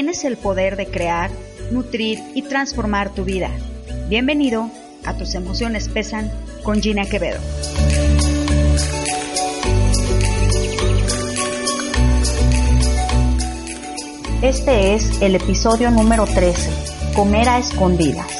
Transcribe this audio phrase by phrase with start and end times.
[0.00, 1.30] Tienes el poder de crear,
[1.70, 3.50] nutrir y transformar tu vida.
[4.08, 4.70] Bienvenido
[5.04, 7.38] a Tus emociones pesan con Gina Quevedo.
[14.40, 18.39] Este es el episodio número 13, Comer a escondidas.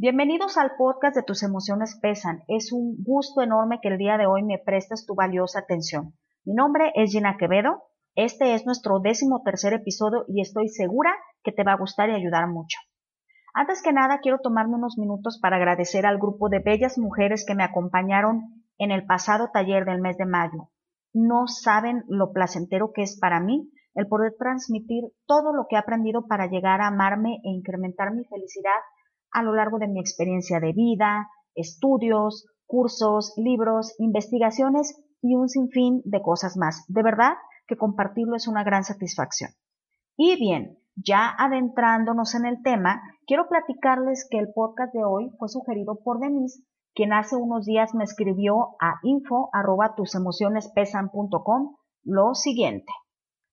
[0.00, 2.44] Bienvenidos al podcast de Tus emociones pesan.
[2.46, 6.14] Es un gusto enorme que el día de hoy me prestes tu valiosa atención.
[6.44, 7.82] Mi nombre es Gina Quevedo.
[8.14, 11.10] Este es nuestro décimo tercer episodio y estoy segura
[11.42, 12.78] que te va a gustar y ayudar mucho.
[13.52, 17.56] Antes que nada, quiero tomarme unos minutos para agradecer al grupo de bellas mujeres que
[17.56, 20.70] me acompañaron en el pasado taller del mes de mayo.
[21.12, 25.78] No saben lo placentero que es para mí el poder transmitir todo lo que he
[25.80, 28.78] aprendido para llegar a amarme e incrementar mi felicidad
[29.32, 36.02] a lo largo de mi experiencia de vida, estudios, cursos, libros, investigaciones y un sinfín
[36.04, 36.84] de cosas más.
[36.88, 37.34] De verdad
[37.66, 39.50] que compartirlo es una gran satisfacción.
[40.16, 45.48] Y bien, ya adentrándonos en el tema, quiero platicarles que el podcast de hoy fue
[45.48, 46.62] sugerido por Denise,
[46.94, 49.50] quien hace unos días me escribió a info
[52.02, 52.92] lo siguiente.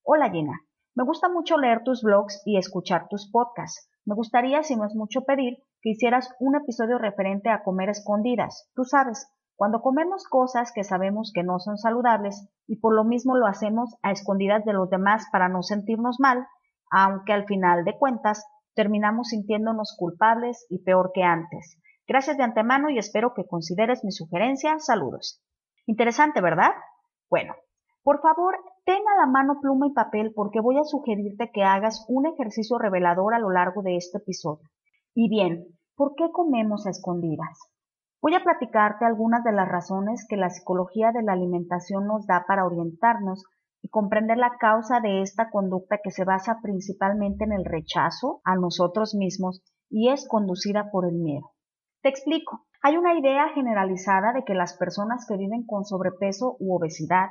[0.04, 0.60] Hola Gina,
[0.96, 3.88] me gusta mucho leer tus blogs y escuchar tus podcasts.
[4.06, 8.68] Me gustaría, si no es mucho pedir, que hicieras un episodio referente a comer escondidas.
[8.74, 13.38] Tú sabes, cuando comemos cosas que sabemos que no son saludables y por lo mismo
[13.38, 16.48] lo hacemos a escondidas de los demás para no sentirnos mal,
[16.90, 21.80] aunque al final de cuentas terminamos sintiéndonos culpables y peor que antes.
[22.08, 24.80] Gracias de antemano y espero que consideres mi sugerencia.
[24.80, 25.40] Saludos.
[25.86, 26.72] Interesante, ¿verdad?
[27.30, 27.54] Bueno,
[28.02, 32.08] por favor, ten a la mano pluma y papel porque voy a sugerirte que hagas
[32.08, 34.68] un ejercicio revelador a lo largo de este episodio.
[35.18, 37.58] Y bien, ¿por qué comemos a escondidas?
[38.22, 42.44] Voy a platicarte algunas de las razones que la psicología de la alimentación nos da
[42.46, 43.46] para orientarnos
[43.82, 48.56] y comprender la causa de esta conducta que se basa principalmente en el rechazo a
[48.56, 51.52] nosotros mismos y es conducida por el miedo.
[52.02, 52.66] Te explico.
[52.82, 57.30] Hay una idea generalizada de que las personas que viven con sobrepeso u obesidad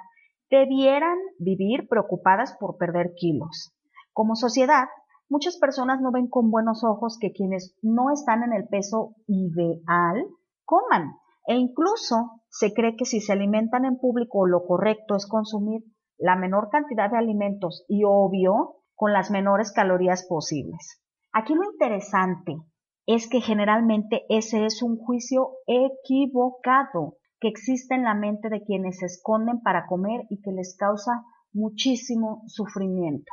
[0.50, 3.76] debieran vivir preocupadas por perder kilos.
[4.14, 4.86] Como sociedad,
[5.28, 10.26] muchas personas no ven con buenos ojos que quienes no están en el peso ideal
[10.64, 15.82] coman e incluso se cree que si se alimentan en público lo correcto es consumir
[16.18, 21.02] la menor cantidad de alimentos y obvio con las menores calorías posibles.
[21.32, 22.56] Aquí lo interesante
[23.06, 28.98] es que generalmente ese es un juicio equivocado que existe en la mente de quienes
[28.98, 33.30] se esconden para comer y que les causa muchísimo sufrimiento.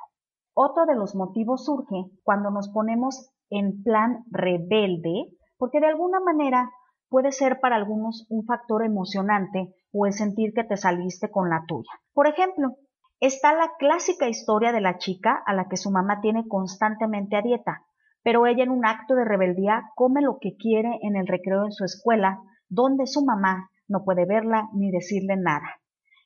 [0.63, 6.69] Otro de los motivos surge cuando nos ponemos en plan rebelde, porque de alguna manera
[7.09, 11.63] puede ser para algunos un factor emocionante o el sentir que te saliste con la
[11.67, 11.89] tuya.
[12.13, 12.75] Por ejemplo,
[13.19, 17.41] está la clásica historia de la chica a la que su mamá tiene constantemente a
[17.41, 17.81] dieta,
[18.21, 21.71] pero ella en un acto de rebeldía come lo que quiere en el recreo en
[21.71, 22.37] su escuela,
[22.69, 25.80] donde su mamá no puede verla ni decirle nada.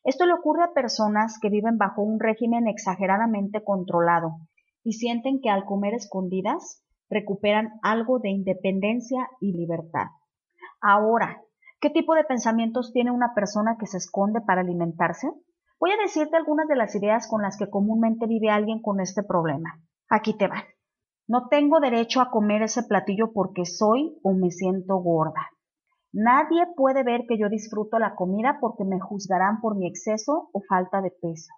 [0.05, 4.37] Esto le ocurre a personas que viven bajo un régimen exageradamente controlado
[4.83, 10.05] y sienten que al comer escondidas recuperan algo de independencia y libertad.
[10.79, 11.41] Ahora,
[11.81, 15.27] ¿qué tipo de pensamientos tiene una persona que se esconde para alimentarse?
[15.79, 19.23] Voy a decirte algunas de las ideas con las que comúnmente vive alguien con este
[19.23, 19.81] problema.
[20.07, 20.63] Aquí te van.
[21.27, 25.49] No tengo derecho a comer ese platillo porque soy o me siento gorda.
[26.17, 30.61] Nadie puede ver que yo disfruto la comida porque me juzgarán por mi exceso o
[30.61, 31.51] falta de peso.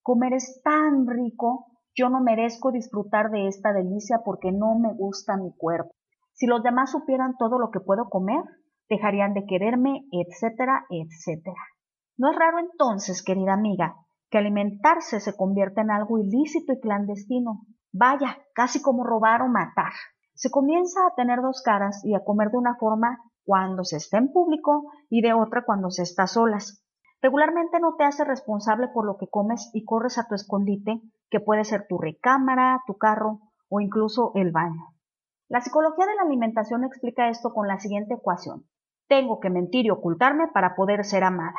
[0.00, 5.36] Comer es tan rico, yo no merezco disfrutar de esta delicia porque no me gusta
[5.36, 5.90] mi cuerpo.
[6.32, 8.42] Si los demás supieran todo lo que puedo comer,
[8.88, 11.60] dejarían de quererme, etcétera, etcétera.
[12.16, 13.96] No es raro entonces, querida amiga,
[14.30, 17.66] que alimentarse se convierta en algo ilícito y clandestino.
[17.92, 19.92] Vaya, casi como robar o matar.
[20.32, 24.18] Se comienza a tener dos caras y a comer de una forma cuando se está
[24.18, 26.84] en público y de otra cuando se está solas.
[27.22, 31.40] Regularmente no te haces responsable por lo que comes y corres a tu escondite, que
[31.40, 34.94] puede ser tu recámara, tu carro o incluso el baño.
[35.48, 38.64] La psicología de la alimentación explica esto con la siguiente ecuación.
[39.08, 41.58] Tengo que mentir y ocultarme para poder ser amada.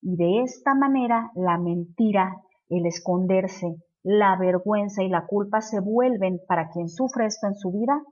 [0.00, 2.36] Y de esta manera la mentira,
[2.68, 7.72] el esconderse, la vergüenza y la culpa se vuelven para quien sufre esto en su
[7.72, 8.02] vida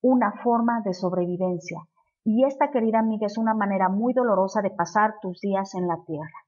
[0.00, 1.78] una forma de sobrevivencia
[2.24, 5.98] y esta, querida amiga, es una manera muy dolorosa de pasar tus días en la
[6.06, 6.46] tierra.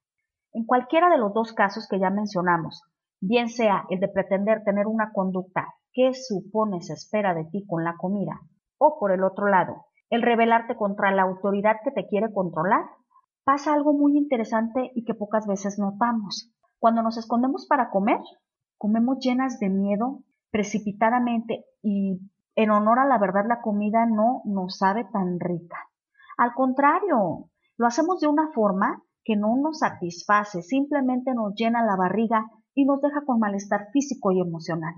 [0.53, 2.83] En cualquiera de los dos casos que ya mencionamos,
[3.21, 7.83] bien sea el de pretender tener una conducta que supone se espera de ti con
[7.83, 8.41] la comida,
[8.79, 12.85] o por el otro lado, el rebelarte contra la autoridad que te quiere controlar,
[13.45, 16.53] pasa algo muy interesante y que pocas veces notamos.
[16.79, 18.21] Cuando nos escondemos para comer,
[18.79, 22.21] comemos llenas de miedo, precipitadamente y
[22.57, 25.77] en honor a la verdad la comida no nos sabe tan rica.
[26.37, 31.97] Al contrario, lo hacemos de una forma que no nos satisface, simplemente nos llena la
[31.97, 34.95] barriga y nos deja con malestar físico y emocional.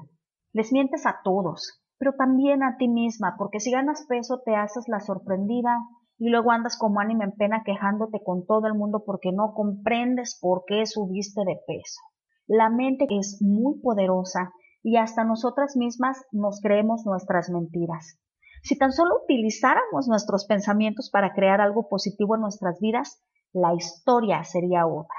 [0.53, 4.89] Les mientes a todos, pero también a ti misma, porque si ganas peso te haces
[4.89, 5.79] la sorprendida
[6.19, 10.39] y luego andas como ánima en pena quejándote con todo el mundo porque no comprendes
[10.41, 12.01] por qué subiste de peso.
[12.47, 14.53] La mente es muy poderosa
[14.83, 18.19] y hasta nosotras mismas nos creemos nuestras mentiras.
[18.63, 24.43] Si tan solo utilizáramos nuestros pensamientos para crear algo positivo en nuestras vidas, la historia
[24.45, 25.17] sería otra.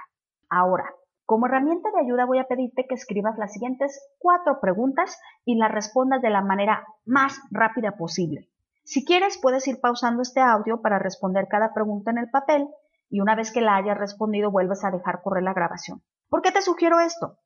[0.49, 0.85] Ahora,
[1.25, 5.71] como herramienta de ayuda voy a pedirte que escribas las siguientes cuatro preguntas y las
[5.71, 8.49] respondas de la manera más rápida posible.
[8.83, 12.69] Si quieres, puedes ir pausando este audio para responder cada pregunta en el papel
[13.09, 16.01] y una vez que la hayas respondido vuelves a dejar correr la grabación.
[16.29, 17.37] ¿Por qué te sugiero esto?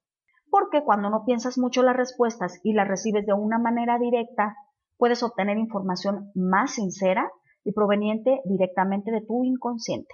[0.52, 4.56] Porque cuando no piensas mucho las respuestas y las recibes de una manera directa,
[4.98, 7.32] puedes obtener información más sincera
[7.64, 10.14] y proveniente directamente de tu inconsciente.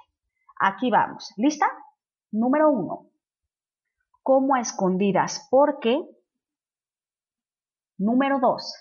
[0.59, 1.33] Aquí vamos.
[1.37, 1.67] ¿Lista?
[2.31, 3.07] Número uno.
[4.21, 5.47] Como a escondidas.
[5.49, 6.01] ¿Por qué?
[7.97, 8.75] Número dos.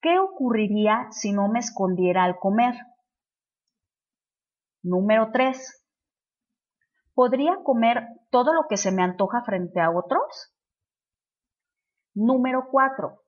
[0.00, 2.74] ¿Qué ocurriría si no me escondiera al comer?
[4.82, 5.85] Número tres.
[7.16, 10.54] ¿Podría comer todo lo que se me antoja frente a otros?
[12.14, 13.22] Número cuatro.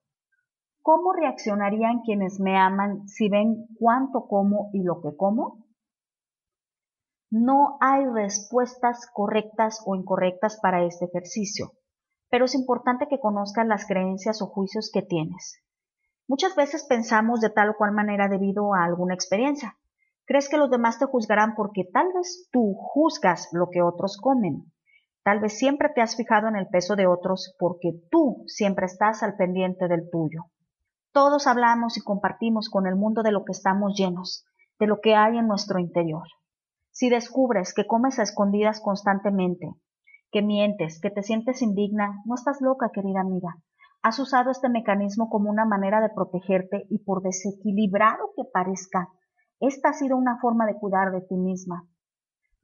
[0.82, 5.64] ¿Cómo reaccionarían quienes me aman si ven cuánto como y lo que como?
[7.30, 11.72] No hay respuestas correctas o incorrectas para este ejercicio,
[12.28, 15.62] pero es importante que conozcas las creencias o juicios que tienes.
[16.26, 19.77] Muchas veces pensamos de tal o cual manera debido a alguna experiencia.
[20.28, 24.70] Crees que los demás te juzgarán porque tal vez tú juzgas lo que otros comen.
[25.24, 29.22] Tal vez siempre te has fijado en el peso de otros porque tú siempre estás
[29.22, 30.42] al pendiente del tuyo.
[31.14, 34.44] Todos hablamos y compartimos con el mundo de lo que estamos llenos,
[34.78, 36.24] de lo que hay en nuestro interior.
[36.90, 39.70] Si descubres que comes a escondidas constantemente,
[40.30, 43.56] que mientes, que te sientes indigna, no estás loca, querida amiga.
[44.02, 49.08] Has usado este mecanismo como una manera de protegerte y por desequilibrado que parezca,
[49.60, 51.84] esta ha sido una forma de cuidar de ti misma.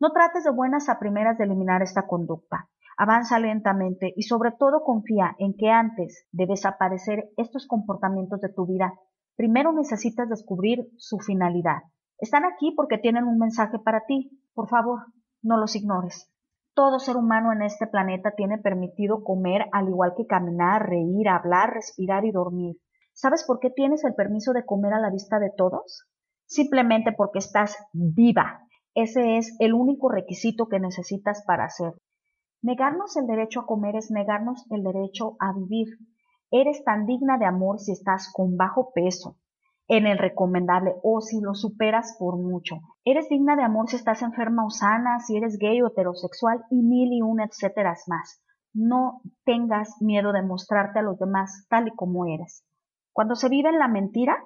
[0.00, 2.68] No trates de buenas a primeras de eliminar esta conducta.
[2.96, 8.66] Avanza lentamente y sobre todo confía en que antes de desaparecer estos comportamientos de tu
[8.66, 8.92] vida,
[9.36, 11.82] primero necesitas descubrir su finalidad.
[12.18, 14.30] Están aquí porque tienen un mensaje para ti.
[14.54, 15.00] Por favor,
[15.42, 16.30] no los ignores.
[16.74, 21.74] Todo ser humano en este planeta tiene permitido comer al igual que caminar, reír, hablar,
[21.74, 22.76] respirar y dormir.
[23.12, 26.04] ¿Sabes por qué tienes el permiso de comer a la vista de todos?
[26.46, 28.60] Simplemente porque estás viva.
[28.94, 31.98] Ese es el único requisito que necesitas para hacerlo.
[32.62, 35.88] Negarnos el derecho a comer es negarnos el derecho a vivir.
[36.50, 39.36] Eres tan digna de amor si estás con bajo peso,
[39.88, 42.76] en el recomendable o si lo superas por mucho.
[43.04, 46.82] Eres digna de amor si estás enferma o sana, si eres gay o heterosexual y
[46.82, 48.42] mil y un etcétera más.
[48.72, 52.64] No tengas miedo de mostrarte a los demás tal y como eres.
[53.12, 54.42] Cuando se vive en la mentira,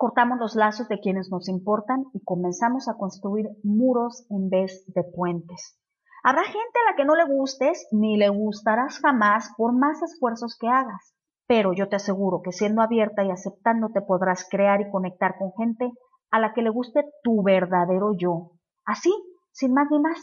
[0.00, 5.04] cortamos los lazos de quienes nos importan y comenzamos a construir muros en vez de
[5.04, 5.78] puentes.
[6.24, 10.56] Habrá gente a la que no le gustes ni le gustarás jamás por más esfuerzos
[10.58, 11.14] que hagas
[11.50, 15.90] pero yo te aseguro que siendo abierta y aceptándote podrás crear y conectar con gente
[16.30, 18.52] a la que le guste tu verdadero yo.
[18.84, 19.12] Así,
[19.50, 20.20] sin más ni más.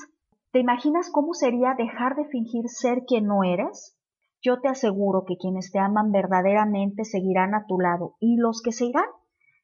[0.54, 4.00] ¿Te imaginas cómo sería dejar de fingir ser quien no eres?
[4.42, 8.72] Yo te aseguro que quienes te aman verdaderamente seguirán a tu lado y los que
[8.72, 9.10] se irán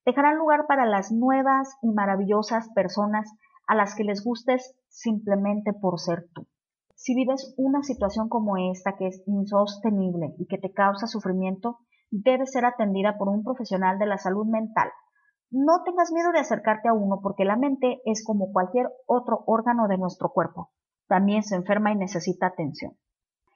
[0.06, 3.32] dejarán lugar para las nuevas y maravillosas personas
[3.68, 6.48] a las que les gustes simplemente por ser tú.
[6.96, 11.80] Si vives una situación como esta que es insostenible y que te causa sufrimiento,
[12.12, 14.90] debe ser atendida por un profesional de la salud mental.
[15.52, 19.88] No tengas miedo de acercarte a uno porque la mente es como cualquier otro órgano
[19.88, 20.72] de nuestro cuerpo.
[21.08, 22.94] También se enferma y necesita atención.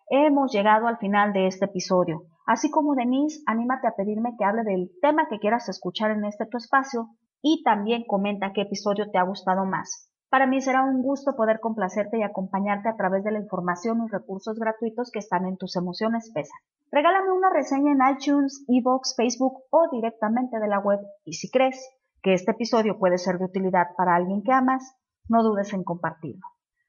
[0.10, 2.24] Hemos llegado al final de este episodio.
[2.48, 6.46] Así como Denise, anímate a pedirme que hable del tema que quieras escuchar en este
[6.46, 7.10] tu espacio
[7.42, 10.10] y también comenta qué episodio te ha gustado más.
[10.30, 14.10] Para mí será un gusto poder complacerte y acompañarte a través de la información y
[14.10, 16.60] recursos gratuitos que están en tus emociones pesan.
[16.89, 21.86] Regálame una reseña en iTunes, Evox, Facebook o directamente de la web y si crees
[22.24, 24.96] que este episodio puede ser de utilidad para alguien que amas,
[25.27, 26.48] no dudes en compartirlo.